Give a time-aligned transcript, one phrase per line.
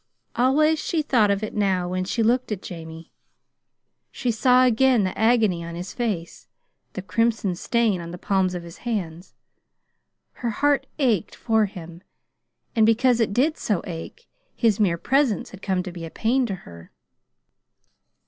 [0.35, 3.11] Always she thought of it now when she looked at Jamie.
[4.11, 6.47] She saw again the agony on his face,
[6.93, 9.35] the crimson stain on the palms of his hands.
[10.41, 12.01] Her heart ached for him,
[12.75, 16.47] and because it did so ache, his mere presence had come to be a pain
[16.47, 16.89] to her.